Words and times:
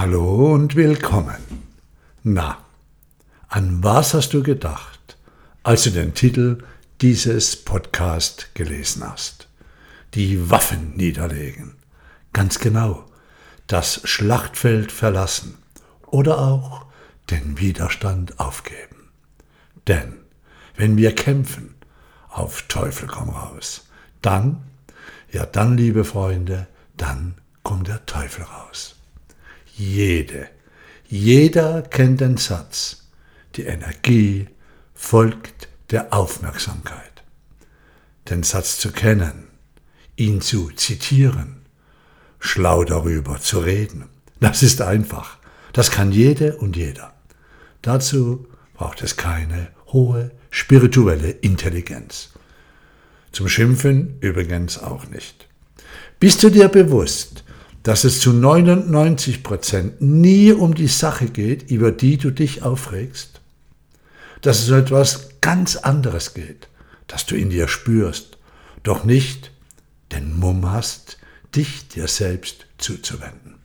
Hallo 0.00 0.54
und 0.54 0.76
willkommen. 0.76 1.42
Na, 2.22 2.58
an 3.48 3.82
was 3.82 4.14
hast 4.14 4.32
du 4.32 4.44
gedacht, 4.44 5.18
als 5.64 5.82
du 5.82 5.90
den 5.90 6.14
Titel 6.14 6.62
dieses 7.00 7.56
Podcast 7.64 8.54
gelesen 8.54 9.02
hast? 9.02 9.48
Die 10.14 10.50
Waffen 10.50 10.96
niederlegen. 10.96 11.74
Ganz 12.32 12.60
genau, 12.60 13.06
das 13.66 14.00
Schlachtfeld 14.04 14.92
verlassen 14.92 15.58
oder 16.06 16.38
auch 16.38 16.86
den 17.30 17.58
Widerstand 17.58 18.38
aufgeben. 18.38 19.10
Denn 19.88 20.12
wenn 20.76 20.96
wir 20.96 21.12
kämpfen, 21.12 21.74
auf 22.28 22.62
Teufel 22.68 23.08
komm 23.08 23.30
raus, 23.30 23.88
dann, 24.22 24.62
ja 25.32 25.44
dann, 25.44 25.76
liebe 25.76 26.04
Freunde, 26.04 26.68
dann 26.96 27.34
kommt 27.64 27.88
der 27.88 28.06
Teufel 28.06 28.44
raus. 28.44 28.94
Jede, 29.78 30.48
jeder 31.06 31.82
kennt 31.82 32.20
den 32.20 32.36
Satz, 32.36 33.06
die 33.54 33.62
Energie 33.62 34.48
folgt 34.92 35.68
der 35.90 36.12
Aufmerksamkeit. 36.12 37.22
Den 38.28 38.42
Satz 38.42 38.80
zu 38.80 38.90
kennen, 38.90 39.46
ihn 40.16 40.40
zu 40.40 40.72
zitieren, 40.72 41.62
schlau 42.40 42.82
darüber 42.82 43.38
zu 43.38 43.60
reden, 43.60 44.08
das 44.40 44.64
ist 44.64 44.82
einfach. 44.82 45.38
Das 45.72 45.92
kann 45.92 46.10
jede 46.10 46.56
und 46.56 46.76
jeder. 46.76 47.14
Dazu 47.80 48.48
braucht 48.74 49.00
es 49.02 49.16
keine 49.16 49.68
hohe 49.92 50.32
spirituelle 50.50 51.30
Intelligenz. 51.30 52.30
Zum 53.30 53.46
Schimpfen 53.48 54.18
übrigens 54.20 54.82
auch 54.82 55.06
nicht. 55.06 55.46
Bist 56.18 56.42
du 56.42 56.50
dir 56.50 56.66
bewusst, 56.66 57.44
dass 57.82 58.04
es 58.04 58.20
zu 58.20 58.32
99 58.32 59.42
Prozent 59.42 60.00
nie 60.00 60.52
um 60.52 60.74
die 60.74 60.88
Sache 60.88 61.26
geht, 61.26 61.70
über 61.70 61.92
die 61.92 62.18
du 62.18 62.30
dich 62.30 62.62
aufregst? 62.62 63.40
Dass 64.42 64.60
es 64.60 64.70
um 64.70 64.76
etwas 64.76 65.40
ganz 65.40 65.76
anderes 65.76 66.34
geht, 66.34 66.68
das 67.06 67.26
du 67.26 67.36
in 67.36 67.50
dir 67.50 67.68
spürst, 67.68 68.38
doch 68.82 69.04
nicht 69.04 69.52
den 70.12 70.38
Mumm 70.38 70.70
hast, 70.70 71.18
dich 71.54 71.88
dir 71.88 72.08
selbst 72.08 72.66
zuzuwenden. 72.78 73.56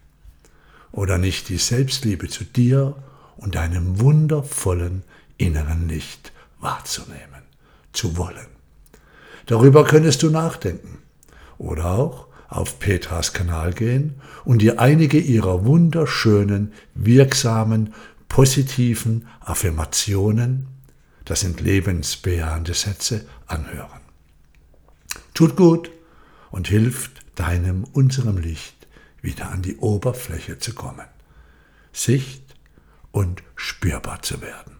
Oder 0.92 1.17
nicht 1.17 1.50
die 1.50 1.58
Selbstliebe 1.58 2.27
zu 2.27 2.44
dir 2.44 2.95
und 3.38 3.55
deinem 3.55 4.00
wundervollen 4.00 5.03
inneren 5.38 5.88
Licht 5.88 6.31
wahrzunehmen, 6.59 7.44
zu 7.92 8.16
wollen. 8.17 8.48
Darüber 9.45 9.83
könntest 9.83 10.23
du 10.23 10.30
nachdenken. 10.30 11.00
Oder 11.58 11.92
auch, 11.92 12.27
auf 12.53 12.79
Petras 12.79 13.33
Kanal 13.33 13.73
gehen 13.73 14.15
und 14.45 14.61
dir 14.61 14.79
einige 14.79 15.19
ihrer 15.19 15.65
wunderschönen, 15.65 16.73
wirksamen, 16.93 17.93
positiven 18.29 19.27
Affirmationen, 19.41 20.67
das 21.25 21.41
sind 21.41 21.61
lebensbejahende 21.61 22.73
Sätze, 22.73 23.25
anhören. 23.47 24.01
Tut 25.33 25.55
gut 25.55 25.91
und 26.51 26.67
hilft 26.67 27.11
deinem, 27.35 27.83
unserem 27.83 28.37
Licht 28.37 28.87
wieder 29.21 29.49
an 29.49 29.61
die 29.61 29.77
Oberfläche 29.77 30.59
zu 30.59 30.73
kommen, 30.73 31.07
sicht- 31.91 32.55
und 33.11 33.41
spürbar 33.55 34.21
zu 34.21 34.41
werden. 34.41 34.77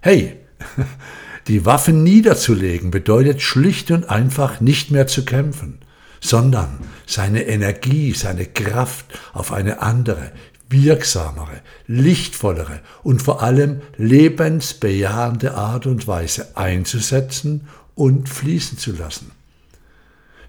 Hey, 0.00 0.40
die 1.46 1.64
Waffen 1.64 2.02
niederzulegen 2.02 2.90
bedeutet 2.90 3.40
schlicht 3.40 3.90
und 3.90 4.10
einfach 4.10 4.60
nicht 4.60 4.90
mehr 4.90 5.06
zu 5.06 5.24
kämpfen, 5.24 5.78
sondern 6.22 6.78
seine 7.04 7.46
Energie, 7.46 8.14
seine 8.14 8.46
Kraft 8.46 9.06
auf 9.34 9.52
eine 9.52 9.82
andere, 9.82 10.32
wirksamere, 10.70 11.60
lichtvollere 11.86 12.80
und 13.02 13.20
vor 13.20 13.42
allem 13.42 13.82
lebensbejahende 13.98 15.54
Art 15.54 15.84
und 15.84 16.06
Weise 16.06 16.56
einzusetzen 16.56 17.68
und 17.94 18.30
fließen 18.30 18.78
zu 18.78 18.92
lassen. 18.92 19.32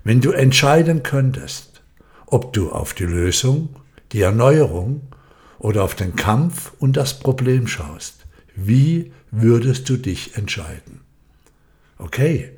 Wenn 0.06 0.22
du 0.22 0.31
entscheiden 0.31 1.03
könntest, 1.03 1.81
ob 2.28 2.53
du 2.53 2.72
auf 2.72 2.94
die 2.94 3.06
Lösung, 3.06 3.75
die 4.12 4.22
Erneuerung 4.22 5.01
oder 5.59 5.83
auf 5.83 5.95
den 5.95 6.16
Kampf 6.16 6.72
und 6.79 6.95
das 6.95 7.19
Problem 7.19 7.67
schaust, 7.67 8.25
wie 8.56 9.12
würdest 9.31 9.89
du 9.89 9.97
dich 9.97 10.38
entscheiden? 10.38 11.01
Okay, 11.97 12.51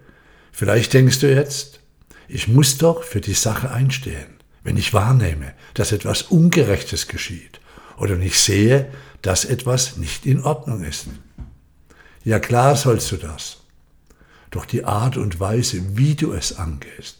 vielleicht 0.52 0.94
denkst 0.94 1.20
du 1.20 1.34
jetzt, 1.34 1.80
ich 2.28 2.48
muss 2.48 2.78
doch 2.78 3.04
für 3.04 3.22
die 3.22 3.34
Sache 3.34 3.72
einstehen, 3.72 4.36
wenn 4.64 4.78
ich 4.78 4.94
wahrnehme, 4.94 5.54
dass 5.74 5.92
etwas 5.92 6.24
Ungerechtes 6.24 7.08
geschieht 7.08 7.60
oder 7.98 8.16
wenn 8.16 8.26
ich 8.26 8.40
sehe, 8.40 8.90
dass 9.22 9.46
etwas 9.46 9.98
nicht 9.98 10.26
in 10.26 10.42
Ordnung 10.44 10.84
ist. 10.84 11.08
Ja 12.24 12.40
klar 12.40 12.76
sollst 12.76 13.12
du 13.12 13.18
das. 13.18 13.62
Doch 14.52 14.66
die 14.66 14.86
Art 14.86 15.18
und 15.18 15.40
Weise, 15.40 15.98
wie 15.98 16.16
du 16.16 16.32
es 16.32 16.58
angehst, 16.58 17.20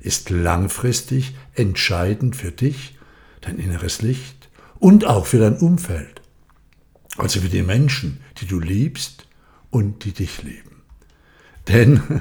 ist 0.00 0.30
langfristig 0.30 1.34
entscheidend 1.54 2.36
für 2.36 2.50
dich, 2.50 2.98
dein 3.40 3.58
inneres 3.58 4.02
Licht 4.02 4.48
und 4.78 5.04
auch 5.04 5.26
für 5.26 5.38
dein 5.38 5.58
Umfeld. 5.58 6.22
Also 7.18 7.40
für 7.40 7.48
die 7.48 7.62
Menschen, 7.62 8.20
die 8.38 8.46
du 8.46 8.58
liebst 8.58 9.26
und 9.70 10.04
die 10.04 10.12
dich 10.12 10.42
lieben. 10.42 10.82
Denn 11.68 12.20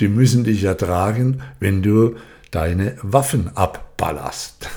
die 0.00 0.08
müssen 0.08 0.44
dich 0.44 0.64
ertragen, 0.64 1.42
wenn 1.60 1.82
du 1.82 2.16
deine 2.50 2.96
Waffen 3.02 3.56
abballerst. 3.56 4.68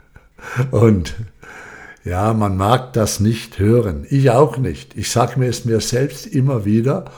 Und 0.70 1.14
ja, 2.04 2.32
man 2.34 2.56
mag 2.56 2.92
das 2.94 3.20
nicht 3.20 3.58
hören. 3.58 4.06
Ich 4.10 4.30
auch 4.30 4.56
nicht. 4.56 4.96
Ich 4.96 5.10
sage 5.10 5.38
mir 5.38 5.48
es 5.48 5.64
mir 5.64 5.80
selbst 5.80 6.26
immer 6.26 6.64
wieder, 6.64 7.10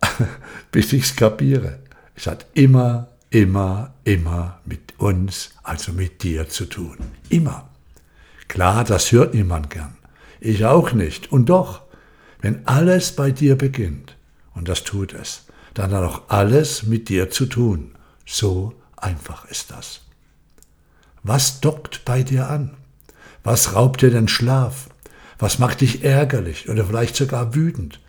bis 0.72 0.92
ich 0.92 1.04
es 1.04 1.16
kapiere. 1.16 1.78
Es 2.14 2.26
hat 2.26 2.46
immer, 2.54 3.08
immer, 3.30 3.94
immer 4.04 4.60
mit 4.64 4.98
uns, 4.98 5.50
also 5.62 5.92
mit 5.92 6.22
dir 6.22 6.48
zu 6.48 6.64
tun. 6.64 6.96
Immer. 7.28 7.68
Klar, 8.48 8.84
das 8.84 9.12
hört 9.12 9.34
niemand 9.34 9.70
gern. 9.70 9.96
Ich 10.40 10.64
auch 10.64 10.92
nicht. 10.92 11.30
Und 11.30 11.46
doch, 11.46 11.82
wenn 12.40 12.66
alles 12.66 13.12
bei 13.12 13.30
dir 13.30 13.56
beginnt, 13.56 14.16
und 14.54 14.68
das 14.68 14.84
tut 14.84 15.12
es, 15.14 15.46
dann 15.74 15.92
hat 15.92 16.04
auch 16.04 16.22
alles 16.28 16.84
mit 16.84 17.08
dir 17.08 17.30
zu 17.30 17.46
tun. 17.46 17.92
So 18.26 18.74
einfach 18.96 19.46
ist 19.46 19.70
das. 19.70 20.00
Was 21.22 21.60
dockt 21.60 22.04
bei 22.04 22.22
dir 22.22 22.48
an? 22.48 22.76
Was 23.44 23.74
raubt 23.74 24.02
dir 24.02 24.10
den 24.10 24.28
Schlaf? 24.28 24.88
Was 25.38 25.58
macht 25.58 25.80
dich 25.80 26.04
ärgerlich 26.04 26.68
oder 26.68 26.84
vielleicht 26.84 27.16
sogar 27.16 27.54
wütend? 27.54 28.00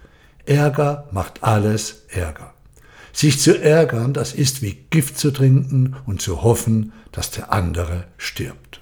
Ärger 0.46 1.08
macht 1.12 1.44
alles 1.44 2.04
Ärger. 2.10 2.54
Sich 3.14 3.40
zu 3.40 3.60
ärgern, 3.60 4.14
das 4.14 4.34
ist 4.34 4.62
wie 4.64 4.86
Gift 4.90 5.20
zu 5.20 5.32
trinken 5.32 5.96
und 6.06 6.22
zu 6.22 6.42
hoffen, 6.42 6.94
dass 7.12 7.30
der 7.30 7.54
andere 7.54 8.06
stirbt. 8.18 8.82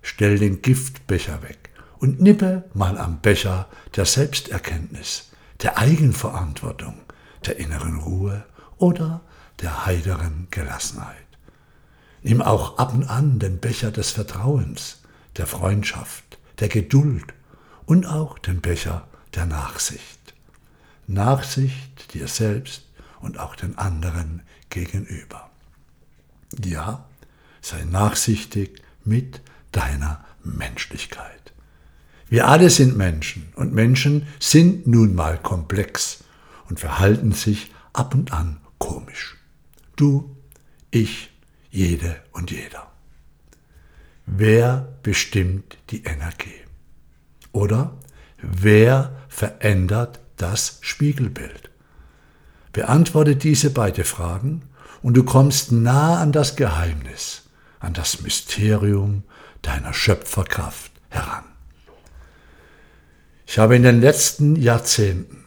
Stell 0.00 0.38
den 0.38 0.62
Giftbecher 0.62 1.42
weg 1.42 1.70
und 1.98 2.20
nippe 2.20 2.64
mal 2.72 2.96
am 2.96 3.20
Becher 3.20 3.68
der 3.96 4.06
Selbsterkenntnis, 4.06 5.30
der 5.62 5.76
Eigenverantwortung, 5.76 6.94
der 7.46 7.58
inneren 7.58 7.98
Ruhe 7.98 8.44
oder 8.78 9.20
der 9.60 9.86
heiteren 9.86 10.48
Gelassenheit. 10.50 11.16
Nimm 12.22 12.42
auch 12.42 12.78
ab 12.78 12.94
und 12.94 13.04
an 13.04 13.38
den 13.38 13.58
Becher 13.58 13.90
des 13.90 14.10
Vertrauens, 14.10 15.00
der 15.36 15.46
Freundschaft, 15.46 16.38
der 16.58 16.68
Geduld 16.68 17.34
und 17.86 18.06
auch 18.06 18.38
den 18.38 18.60
Becher 18.60 19.06
der 19.34 19.46
Nachsicht. 19.46 20.34
Nachsicht 21.06 22.14
dir 22.14 22.28
selbst 22.28 22.84
und 23.20 23.38
auch 23.38 23.56
den 23.56 23.78
anderen 23.78 24.42
gegenüber. 24.68 25.50
Ja, 26.64 27.04
sei 27.60 27.84
nachsichtig 27.84 28.82
mit 29.04 29.40
deiner 29.72 30.24
Menschlichkeit. 30.42 31.52
Wir 32.28 32.48
alle 32.48 32.70
sind 32.70 32.96
Menschen 32.96 33.52
und 33.56 33.72
Menschen 33.72 34.26
sind 34.38 34.86
nun 34.86 35.14
mal 35.14 35.36
komplex 35.38 36.22
und 36.70 36.80
verhalten 36.80 37.32
sich 37.32 37.72
ab 37.92 38.14
und 38.14 38.32
an 38.32 38.60
komisch. 38.78 39.36
Du, 39.96 40.36
ich, 40.90 41.30
jede 41.70 42.16
und 42.32 42.50
jeder. 42.50 42.90
Wer 44.24 44.88
bestimmt 45.02 45.76
die 45.90 46.04
Energie? 46.04 46.60
Oder 47.52 47.98
wer 48.40 49.16
verändert 49.28 50.20
das 50.36 50.78
Spiegelbild? 50.80 51.70
Beantworte 52.72 53.34
diese 53.34 53.70
beiden 53.70 54.04
Fragen 54.04 54.62
und 55.02 55.14
du 55.14 55.24
kommst 55.24 55.72
nah 55.72 56.20
an 56.20 56.30
das 56.30 56.54
Geheimnis, 56.54 57.42
an 57.80 57.94
das 57.94 58.22
Mysterium 58.22 59.24
deiner 59.62 59.92
Schöpferkraft 59.92 60.92
heran. 61.08 61.44
Ich 63.44 63.58
habe 63.58 63.74
in 63.74 63.82
den 63.82 64.00
letzten 64.00 64.54
Jahrzehnten 64.54 65.39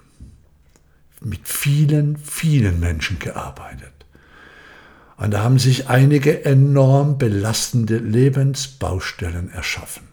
mit 1.25 1.47
vielen, 1.47 2.17
vielen 2.17 2.79
Menschen 2.79 3.19
gearbeitet. 3.19 3.91
Und 5.17 5.31
da 5.31 5.43
haben 5.43 5.59
sich 5.59 5.87
einige 5.87 6.43
enorm 6.43 7.17
belastende 7.17 7.97
Lebensbaustellen 7.97 9.49
erschaffen. 9.51 10.07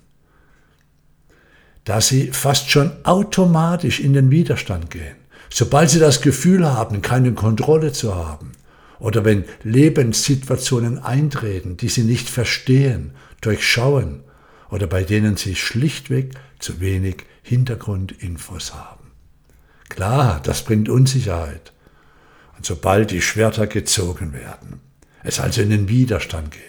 Da 1.84 2.00
sie 2.00 2.28
fast 2.32 2.70
schon 2.70 2.92
automatisch 3.04 4.00
in 4.00 4.12
den 4.12 4.30
Widerstand 4.30 4.90
gehen, 4.90 5.16
sobald 5.48 5.90
sie 5.90 5.98
das 5.98 6.20
Gefühl 6.20 6.66
haben, 6.66 7.02
keine 7.02 7.32
Kontrolle 7.32 7.92
zu 7.92 8.14
haben, 8.14 8.52
oder 9.00 9.24
wenn 9.24 9.44
Lebenssituationen 9.64 10.98
eintreten, 10.98 11.76
die 11.76 11.88
sie 11.88 12.04
nicht 12.04 12.28
verstehen, 12.28 13.12
durchschauen 13.40 14.20
oder 14.70 14.86
bei 14.86 15.02
denen 15.02 15.36
sie 15.36 15.56
schlichtweg 15.56 16.34
zu 16.58 16.80
wenig 16.80 17.24
Hintergrundinfos 17.42 18.74
haben. 18.74 19.09
Klar, 19.90 20.40
das 20.42 20.64
bringt 20.64 20.88
Unsicherheit. 20.88 21.72
Und 22.56 22.64
sobald 22.64 23.10
die 23.10 23.20
Schwerter 23.20 23.66
gezogen 23.66 24.32
werden, 24.32 24.80
es 25.22 25.38
also 25.40 25.60
in 25.60 25.68
den 25.68 25.88
Widerstand 25.88 26.52
geht, 26.52 26.62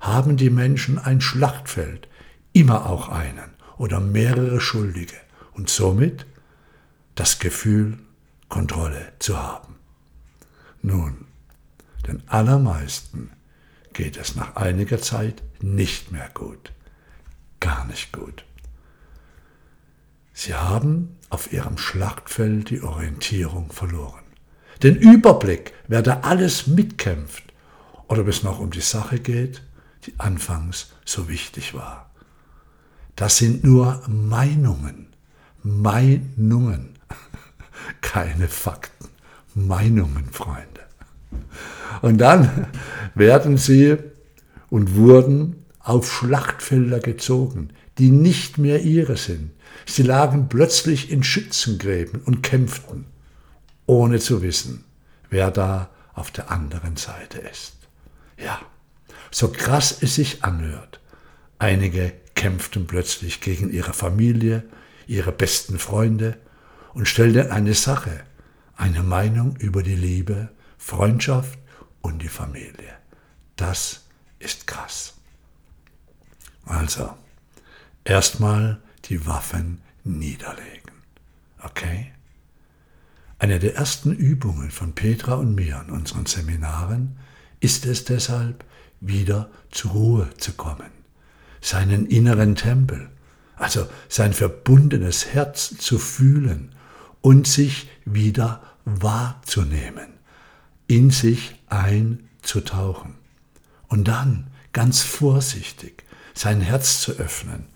haben 0.00 0.36
die 0.36 0.50
Menschen 0.50 0.98
ein 0.98 1.20
Schlachtfeld, 1.20 2.08
immer 2.52 2.86
auch 2.86 3.08
einen 3.08 3.50
oder 3.78 4.00
mehrere 4.00 4.60
Schuldige 4.60 5.16
und 5.52 5.70
somit 5.70 6.26
das 7.14 7.38
Gefühl, 7.38 7.98
Kontrolle 8.48 9.12
zu 9.18 9.40
haben. 9.40 9.76
Nun, 10.82 11.26
den 12.06 12.22
allermeisten 12.28 13.30
geht 13.92 14.16
es 14.16 14.36
nach 14.36 14.56
einiger 14.56 15.00
Zeit 15.00 15.42
nicht 15.60 16.12
mehr 16.12 16.30
gut. 16.34 16.72
Gar 17.60 17.86
nicht 17.86 18.12
gut. 18.12 18.44
Sie 20.34 20.52
haben 20.52 21.16
auf 21.30 21.52
ihrem 21.52 21.78
Schlachtfeld 21.78 22.68
die 22.68 22.82
Orientierung 22.82 23.72
verloren. 23.72 24.24
Den 24.82 24.96
Überblick, 24.96 25.72
wer 25.86 26.02
da 26.02 26.20
alles 26.22 26.66
mitkämpft 26.66 27.44
oder 28.08 28.22
ob 28.22 28.28
es 28.28 28.42
noch 28.42 28.58
um 28.58 28.70
die 28.70 28.80
Sache 28.80 29.20
geht, 29.20 29.62
die 30.04 30.14
anfangs 30.18 30.92
so 31.04 31.28
wichtig 31.28 31.72
war. 31.72 32.10
Das 33.16 33.38
sind 33.38 33.62
nur 33.62 34.02
Meinungen. 34.08 35.06
Meinungen. 35.62 36.98
Keine 38.00 38.48
Fakten. 38.48 39.08
Meinungen, 39.54 40.26
Freunde. 40.32 40.80
Und 42.02 42.18
dann 42.18 42.66
werden 43.14 43.56
sie 43.56 43.96
und 44.68 44.96
wurden 44.96 45.64
auf 45.78 46.12
Schlachtfelder 46.12 46.98
gezogen, 46.98 47.70
die 47.98 48.10
nicht 48.10 48.58
mehr 48.58 48.82
ihre 48.82 49.16
sind. 49.16 49.52
Sie 49.86 50.02
lagen 50.02 50.48
plötzlich 50.48 51.10
in 51.10 51.22
Schützengräben 51.22 52.20
und 52.22 52.42
kämpften, 52.42 53.06
ohne 53.86 54.18
zu 54.18 54.42
wissen, 54.42 54.84
wer 55.30 55.50
da 55.50 55.90
auf 56.14 56.30
der 56.30 56.50
anderen 56.50 56.96
Seite 56.96 57.38
ist. 57.38 57.74
Ja, 58.38 58.60
so 59.30 59.48
krass 59.48 59.96
es 60.00 60.14
sich 60.14 60.44
anhört. 60.44 61.00
Einige 61.58 62.12
kämpften 62.34 62.86
plötzlich 62.86 63.40
gegen 63.40 63.70
ihre 63.72 63.92
Familie, 63.92 64.64
ihre 65.06 65.32
besten 65.32 65.78
Freunde 65.78 66.36
und 66.94 67.06
stellten 67.06 67.50
eine 67.50 67.74
Sache, 67.74 68.24
eine 68.76 69.02
Meinung 69.02 69.56
über 69.56 69.82
die 69.82 69.96
Liebe 69.96 70.50
Freundschaft 70.78 71.58
und 72.00 72.22
die 72.22 72.28
Familie. 72.28 72.98
Das 73.56 74.04
ist 74.38 74.66
krass. 74.66 75.14
Also, 76.66 77.14
erstmal 78.04 78.80
die 79.06 79.26
Waffen 79.26 79.80
niederlegen. 80.04 80.92
Okay? 81.62 82.12
Eine 83.38 83.58
der 83.58 83.74
ersten 83.74 84.12
Übungen 84.12 84.70
von 84.70 84.92
Petra 84.92 85.34
und 85.34 85.54
mir 85.54 85.82
in 85.86 85.92
unseren 85.92 86.26
Seminaren 86.26 87.16
ist 87.60 87.86
es 87.86 88.04
deshalb, 88.04 88.64
wieder 89.00 89.50
zur 89.70 89.90
Ruhe 89.90 90.30
zu 90.38 90.52
kommen, 90.52 90.90
seinen 91.60 92.06
inneren 92.06 92.54
Tempel, 92.54 93.10
also 93.56 93.86
sein 94.08 94.32
verbundenes 94.32 95.34
Herz 95.34 95.76
zu 95.76 95.98
fühlen 95.98 96.74
und 97.20 97.46
sich 97.46 97.88
wieder 98.04 98.62
wahrzunehmen 98.84 100.14
in 100.86 101.10
sich 101.10 101.54
einzutauchen 101.68 103.14
und 103.88 104.08
dann 104.08 104.48
ganz 104.72 105.02
vorsichtig 105.02 106.04
sein 106.34 106.60
Herz 106.60 107.00
zu 107.00 107.12
öffnen 107.12 107.66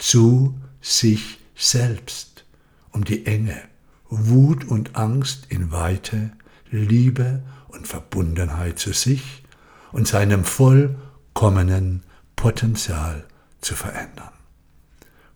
zu 0.00 0.60
sich 0.80 1.38
selbst, 1.54 2.44
um 2.90 3.04
die 3.04 3.26
Enge, 3.26 3.60
Wut 4.08 4.64
und 4.64 4.96
Angst 4.96 5.46
in 5.50 5.70
Weite, 5.70 6.32
Liebe 6.70 7.42
und 7.68 7.86
Verbundenheit 7.86 8.78
zu 8.80 8.92
sich 8.92 9.44
und 9.92 10.08
seinem 10.08 10.44
vollkommenen 10.44 12.02
Potenzial 12.34 13.24
zu 13.60 13.76
verändern. 13.76 14.32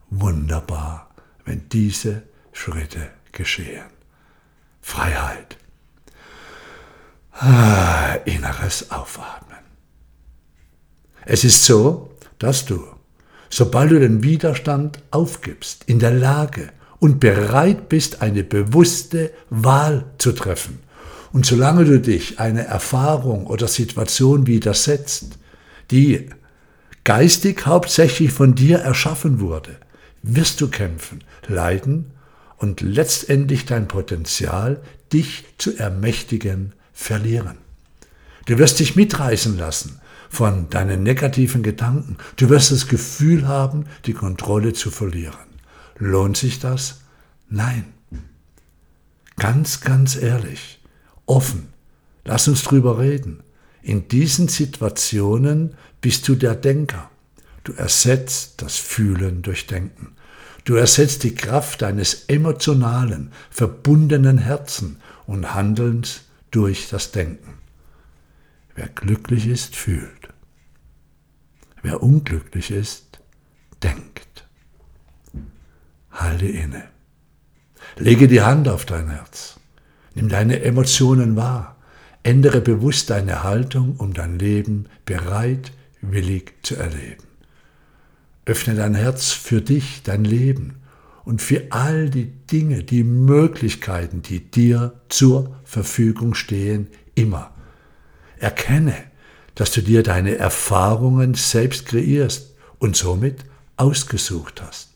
Wunderbar, 0.09 1.09
wenn 1.45 1.69
diese 1.69 2.23
Schritte 2.51 3.09
geschehen. 3.31 3.85
Freiheit 4.81 5.57
Ah, 7.37 8.15
inneres 8.23 8.91
Aufatmen. 8.91 9.57
Es 11.25 11.43
ist 11.43 11.65
so, 11.65 12.11
dass 12.39 12.65
du, 12.65 12.94
sobald 13.55 13.91
du 13.91 14.01
den 14.01 14.21
Widerstand 14.21 14.99
aufgibst, 15.11 15.85
in 15.85 15.99
der 15.99 16.11
Lage 16.11 16.71
und 16.99 17.21
bereit 17.21 17.87
bist, 17.87 18.21
eine 18.21 18.43
bewusste 18.43 19.31
Wahl 19.49 20.03
zu 20.17 20.33
treffen, 20.33 20.79
und 21.31 21.45
solange 21.45 21.85
du 21.85 22.01
dich 22.01 22.39
einer 22.39 22.63
Erfahrung 22.63 23.47
oder 23.47 23.69
Situation 23.69 24.45
widersetzt, 24.45 25.37
die 25.89 26.29
geistig 27.05 27.65
hauptsächlich 27.65 28.31
von 28.31 28.55
dir 28.55 28.79
erschaffen 28.79 29.39
wurde, 29.39 29.77
wirst 30.21 30.59
du 30.59 30.67
kämpfen, 30.67 31.23
leiden 31.47 32.11
und 32.57 32.81
letztendlich 32.81 33.65
dein 33.65 33.87
Potenzial, 33.87 34.81
dich 35.13 35.45
zu 35.57 35.77
ermächtigen, 35.77 36.73
verlieren. 36.91 37.57
Du 38.47 38.57
wirst 38.57 38.79
dich 38.79 38.97
mitreißen 38.97 39.57
lassen 39.57 40.01
von 40.29 40.69
deinen 40.69 41.03
negativen 41.03 41.63
Gedanken. 41.63 42.17
Du 42.35 42.49
wirst 42.49 42.71
das 42.71 42.87
Gefühl 42.87 43.47
haben, 43.47 43.85
die 44.05 44.13
Kontrolle 44.13 44.73
zu 44.73 44.91
verlieren. 44.91 45.35
Lohnt 45.97 46.37
sich 46.37 46.59
das? 46.59 47.01
Nein. 47.49 47.85
Ganz, 49.37 49.81
ganz 49.81 50.15
ehrlich, 50.15 50.79
offen, 51.25 51.67
lass 52.23 52.47
uns 52.47 52.63
drüber 52.63 52.99
reden. 52.99 53.43
In 53.81 54.07
diesen 54.07 54.47
Situationen 54.47 55.75
bist 56.01 56.27
du 56.27 56.35
der 56.35 56.55
Denker. 56.55 57.09
Du 57.63 57.73
ersetzt 57.73 58.61
das 58.61 58.77
Fühlen 58.77 59.41
durch 59.41 59.67
Denken. 59.67 60.15
Du 60.63 60.75
ersetzt 60.75 61.23
die 61.23 61.35
Kraft 61.35 61.81
deines 61.81 62.25
emotionalen, 62.25 63.31
verbundenen 63.51 64.39
Herzens 64.39 64.97
und 65.27 65.53
Handelns 65.53 66.21
durch 66.49 66.89
das 66.89 67.11
Denken. 67.11 67.53
Wer 68.75 68.89
glücklich 68.89 69.47
ist, 69.47 69.75
fühlt. 69.75 70.29
Wer 71.81 72.03
unglücklich 72.03 72.71
ist, 72.71 73.19
denkt. 73.81 74.47
Halte 76.11 76.45
inne. 76.47 76.83
Lege 77.97 78.27
die 78.27 78.41
Hand 78.41 78.67
auf 78.67 78.85
dein 78.85 79.09
Herz. 79.09 79.59
Nimm 80.13 80.29
deine 80.29 80.61
Emotionen 80.61 81.35
wahr. 81.35 81.77
Ändere 82.23 82.59
bewusst 82.59 83.09
deine 83.09 83.43
Haltung, 83.43 83.95
um 83.97 84.13
dein 84.13 84.39
Leben 84.39 84.87
bereitwillig 85.05 86.53
zu 86.63 86.75
erleben. 86.75 87.23
Öffne 88.45 88.75
dein 88.75 88.95
Herz 88.95 89.31
für 89.31 89.61
dich, 89.61 90.01
dein 90.03 90.25
Leben 90.25 90.81
und 91.23 91.41
für 91.41 91.67
all 91.71 92.09
die 92.09 92.25
Dinge, 92.25 92.83
die 92.83 93.03
Möglichkeiten, 93.03 94.21
die 94.21 94.39
dir 94.39 95.01
zur 95.09 95.55
Verfügung 95.63 96.33
stehen, 96.33 96.87
immer. 97.15 97.54
Erkenne, 98.45 98.93
dass 99.55 99.71
du 99.71 99.81
dir 99.81 100.03
deine 100.03 100.37
Erfahrungen 100.37 101.33
selbst 101.33 101.87
kreierst 101.87 102.53
und 102.77 102.95
somit 102.95 103.43
ausgesucht 103.75 104.61
hast. 104.61 104.89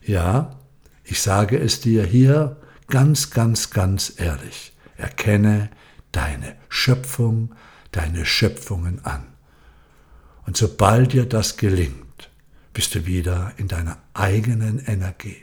Ja, 0.00 0.56
ich 1.04 1.20
sage 1.20 1.58
es 1.58 1.82
dir 1.82 2.04
hier 2.04 2.56
ganz, 2.86 3.28
ganz, 3.32 3.68
ganz 3.68 4.14
ehrlich. 4.16 4.72
Erkenne 4.96 5.68
deine 6.10 6.56
Schöpfung, 6.70 7.54
deine 7.92 8.24
Schöpfungen 8.24 9.04
an. 9.04 9.26
Und 10.46 10.56
sobald 10.56 11.12
dir 11.12 11.26
das 11.26 11.58
gelingt, 11.58 12.30
bist 12.72 12.94
du 12.94 13.04
wieder 13.04 13.52
in 13.58 13.68
deiner 13.68 13.98
eigenen 14.14 14.78
Energie 14.86 15.42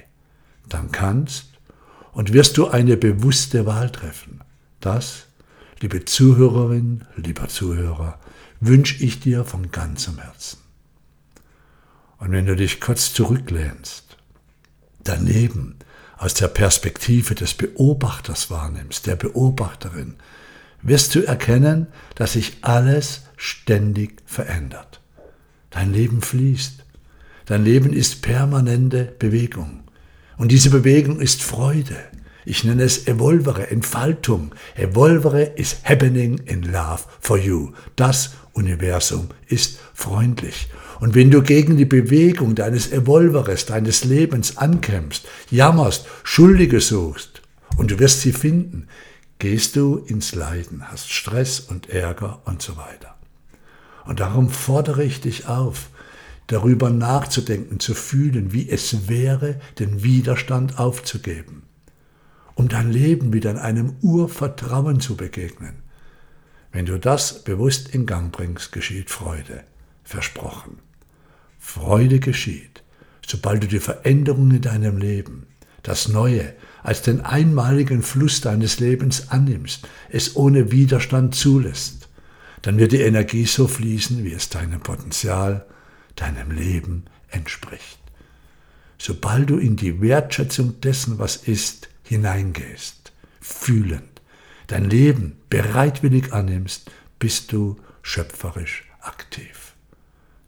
dann 0.67 0.91
kannst 0.91 1.51
und 2.13 2.33
wirst 2.33 2.57
du 2.57 2.67
eine 2.67 2.97
bewusste 2.97 3.67
Wahl 3.67 3.91
treffen. 3.91 4.41
Das, 4.79 5.26
liebe 5.81 6.05
Zuhörerin, 6.05 7.03
lieber 7.15 7.47
Zuhörer, 7.47 8.19
wünsche 8.59 9.03
ich 9.03 9.19
dir 9.19 9.45
von 9.45 9.71
ganzem 9.71 10.19
Herzen. 10.19 10.59
Und 12.17 12.31
wenn 12.31 12.45
du 12.45 12.55
dich 12.55 12.81
kurz 12.81 13.13
zurücklehnst, 13.13 14.17
daneben 15.03 15.75
aus 16.17 16.33
der 16.33 16.47
Perspektive 16.47 17.35
des 17.35 17.53
Beobachters 17.53 18.49
wahrnimmst, 18.49 19.05
der 19.05 19.15
Beobachterin, 19.15 20.15
wirst 20.81 21.13
du 21.13 21.25
erkennen, 21.25 21.87
dass 22.15 22.33
sich 22.33 22.57
alles 22.61 23.23
ständig 23.35 24.21
verändert. 24.25 24.99
Dein 25.69 25.93
Leben 25.93 26.21
fließt. 26.21 26.83
Dein 27.45 27.63
Leben 27.63 27.93
ist 27.93 28.21
permanente 28.23 29.13
Bewegung. 29.19 29.83
Und 30.37 30.51
diese 30.51 30.69
Bewegung 30.69 31.19
ist 31.19 31.43
Freude. 31.43 31.97
Ich 32.49 32.63
nenne 32.63 32.83
es 32.83 33.07
Evolvere, 33.07 33.69
Entfaltung. 33.71 34.55
Evolvere 34.77 35.43
is 35.57 35.79
happening 35.83 36.37
in 36.45 36.61
love 36.61 37.03
for 37.19 37.37
you. 37.37 37.73
Das 37.97 38.35
Universum 38.53 39.27
ist 39.47 39.79
freundlich. 39.93 40.69
Und 41.01 41.13
wenn 41.13 41.29
du 41.29 41.41
gegen 41.41 41.75
die 41.75 41.83
Bewegung 41.83 42.55
deines 42.55 42.89
Evolveres, 42.89 43.65
deines 43.65 44.05
Lebens 44.05 44.55
ankämpfst, 44.55 45.27
jammerst, 45.51 46.05
Schuldige 46.23 46.79
suchst, 46.79 47.41
und 47.75 47.91
du 47.91 47.99
wirst 47.99 48.21
sie 48.21 48.31
finden, 48.31 48.87
gehst 49.39 49.75
du 49.75 49.97
ins 49.97 50.33
Leiden, 50.33 50.89
hast 50.89 51.11
Stress 51.11 51.59
und 51.59 51.89
Ärger 51.89 52.41
und 52.45 52.61
so 52.61 52.77
weiter. 52.77 53.17
Und 54.05 54.21
darum 54.21 54.49
fordere 54.49 55.03
ich 55.03 55.19
dich 55.19 55.49
auf, 55.49 55.89
darüber 56.47 56.91
nachzudenken, 56.91 57.81
zu 57.81 57.93
fühlen, 57.93 58.53
wie 58.53 58.69
es 58.69 59.09
wäre, 59.09 59.59
den 59.79 60.01
Widerstand 60.01 60.79
aufzugeben, 60.79 61.63
um 62.57 62.67
dein 62.69 62.91
Leben 62.91 63.33
wieder 63.33 63.51
in 63.51 63.57
einem 63.57 63.95
Urvertrauen 64.01 64.99
zu 64.99 65.15
begegnen. 65.15 65.75
Wenn 66.71 66.87
du 66.87 66.99
das 66.99 67.43
bewusst 67.43 67.87
in 67.89 68.07
Gang 68.07 68.31
bringst, 68.31 68.71
geschieht 68.71 69.11
Freude. 69.11 69.63
Versprochen. 70.03 70.79
Freude 71.59 72.19
geschieht, 72.19 72.81
sobald 73.25 73.61
du 73.61 73.67
die 73.67 73.79
Veränderung 73.79 74.49
in 74.49 74.61
deinem 74.61 74.97
Leben, 74.97 75.45
das 75.83 76.07
Neue, 76.07 76.53
als 76.81 77.03
den 77.03 77.21
einmaligen 77.21 78.01
Fluss 78.01 78.41
deines 78.41 78.79
Lebens 78.79 79.29
annimmst, 79.29 79.87
es 80.09 80.35
ohne 80.35 80.71
Widerstand 80.71 81.35
zulässt, 81.35 82.09
dann 82.63 82.79
wird 82.79 82.91
die 82.91 83.01
Energie 83.01 83.45
so 83.45 83.67
fließen, 83.67 84.23
wie 84.23 84.33
es 84.33 84.49
deinem 84.49 84.79
Potenzial, 84.79 85.65
deinem 86.15 86.49
Leben 86.49 87.05
entspricht. 87.29 87.99
Sobald 88.97 89.51
du 89.51 89.57
in 89.57 89.75
die 89.75 90.01
Wertschätzung 90.01 90.81
dessen, 90.81 91.19
was 91.19 91.35
ist, 91.35 91.86
hineingehst, 92.07 93.13
fühlend, 93.41 94.21
dein 94.67 94.89
Leben 94.89 95.37
bereitwillig 95.49 96.33
annimmst, 96.33 96.91
bist 97.19 97.51
du 97.51 97.77
schöpferisch 98.01 98.85
aktiv. 99.01 99.73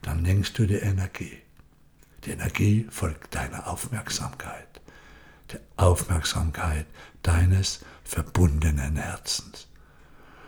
Dann 0.02 0.24
lenkst 0.24 0.58
du 0.58 0.66
die 0.66 0.76
Energie. 0.76 1.40
Die 2.26 2.32
Energie 2.32 2.88
folgt 2.90 3.36
deiner 3.36 3.68
Aufmerksamkeit 3.68 4.70
der 5.52 5.62
Aufmerksamkeit 5.78 6.86
deines 7.24 7.82
verbundenen 8.04 8.96
Herzens. 8.96 9.68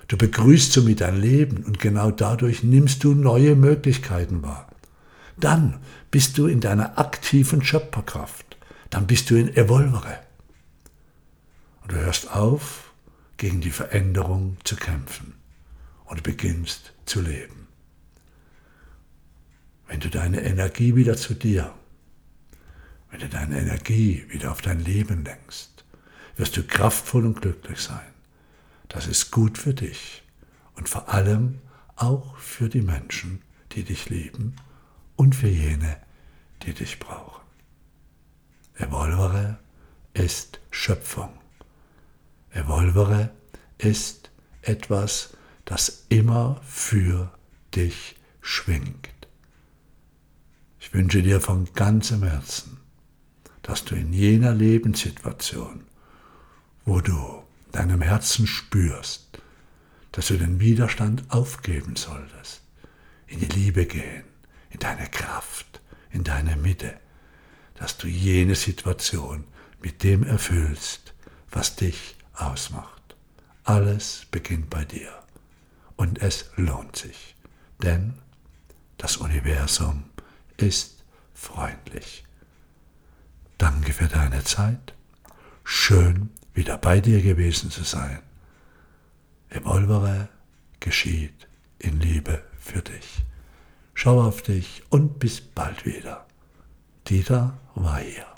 Du 0.07 0.17
begrüßt 0.17 0.73
somit 0.73 1.01
dein 1.01 1.19
Leben 1.19 1.63
und 1.63 1.79
genau 1.79 2.11
dadurch 2.11 2.63
nimmst 2.63 3.03
du 3.03 3.13
neue 3.13 3.55
Möglichkeiten 3.55 4.43
wahr. 4.43 4.67
Dann 5.37 5.79
bist 6.11 6.37
du 6.37 6.47
in 6.47 6.59
deiner 6.59 6.99
aktiven 6.99 7.63
Schöpferkraft. 7.63 8.57
Dann 8.89 9.07
bist 9.07 9.29
du 9.29 9.35
in 9.35 9.55
Evolvere. 9.55 10.19
Du 11.91 11.97
hörst 11.97 12.31
auf, 12.31 12.93
gegen 13.37 13.61
die 13.61 13.71
Veränderung 13.71 14.57
zu 14.63 14.75
kämpfen 14.75 15.35
und 16.05 16.23
beginnst 16.23 16.93
zu 17.05 17.21
leben. 17.21 17.67
Wenn 19.87 19.99
du 19.99 20.09
deine 20.09 20.41
Energie 20.41 20.95
wieder 20.95 21.17
zu 21.17 21.33
dir 21.33 21.73
wenn 23.11 23.19
du 23.19 23.27
deine 23.27 23.59
Energie 23.59 24.25
wieder 24.29 24.51
auf 24.51 24.61
dein 24.61 24.79
Leben 24.79 25.23
lenkst, 25.25 25.83
wirst 26.37 26.55
du 26.57 26.63
kraftvoll 26.63 27.25
und 27.25 27.41
glücklich 27.41 27.79
sein. 27.79 27.99
Das 28.87 29.05
ist 29.05 29.31
gut 29.31 29.57
für 29.57 29.73
dich 29.73 30.23
und 30.75 30.89
vor 30.89 31.09
allem 31.09 31.59
auch 31.97 32.37
für 32.37 32.69
die 32.69 32.81
Menschen, 32.81 33.41
die 33.73 33.83
dich 33.83 34.09
lieben 34.09 34.55
und 35.17 35.35
für 35.35 35.49
jene, 35.49 35.97
die 36.63 36.73
dich 36.73 36.99
brauchen. 36.99 37.41
Evolvere 38.75 39.59
ist 40.13 40.59
Schöpfung. 40.71 41.40
Evolvere 42.53 43.31
ist 43.77 44.29
etwas, 44.61 45.33
das 45.65 46.05
immer 46.09 46.61
für 46.67 47.31
dich 47.73 48.15
schwingt. 48.41 49.09
Ich 50.79 50.93
wünsche 50.93 51.21
dir 51.23 51.39
von 51.39 51.71
ganzem 51.73 52.23
Herzen, 52.23 52.77
dass 53.61 53.85
du 53.85 53.95
in 53.95 54.11
jener 54.11 54.53
Lebenssituation, 54.53 55.85
wo 56.85 56.99
du 56.99 57.43
deinem 57.71 58.01
Herzen 58.01 58.47
spürst, 58.47 59.39
dass 60.11 60.27
du 60.27 60.37
den 60.37 60.59
Widerstand 60.59 61.23
aufgeben 61.29 61.95
solltest, 61.95 62.63
in 63.27 63.39
die 63.39 63.45
Liebe 63.45 63.85
gehen, 63.85 64.23
in 64.71 64.79
deine 64.79 65.07
Kraft, 65.07 65.81
in 66.09 66.23
deine 66.23 66.57
Mitte, 66.57 66.99
dass 67.75 67.97
du 67.97 68.07
jene 68.07 68.55
Situation 68.55 69.45
mit 69.81 70.03
dem 70.03 70.23
erfüllst, 70.23 71.13
was 71.49 71.75
dich 71.75 72.15
ausmacht. 72.33 73.15
Alles 73.63 74.25
beginnt 74.31 74.69
bei 74.69 74.85
dir 74.85 75.11
und 75.95 76.21
es 76.21 76.49
lohnt 76.55 76.95
sich, 76.95 77.35
denn 77.81 78.15
das 78.97 79.17
Universum 79.17 80.03
ist 80.57 81.03
freundlich. 81.33 82.23
Danke 83.57 83.93
für 83.93 84.07
deine 84.07 84.43
Zeit. 84.43 84.93
Schön, 85.63 86.29
wieder 86.53 86.77
bei 86.77 86.99
dir 86.99 87.21
gewesen 87.21 87.71
zu 87.71 87.83
sein. 87.83 88.19
Evolvere 89.49 90.29
geschieht 90.79 91.47
in 91.79 91.99
Liebe 91.99 92.43
für 92.59 92.81
dich. 92.81 93.23
Schau 93.93 94.21
auf 94.21 94.41
dich 94.41 94.83
und 94.89 95.19
bis 95.19 95.41
bald 95.41 95.85
wieder. 95.85 96.25
Dieter 97.07 97.57
war 97.75 97.99
hier. 97.99 98.30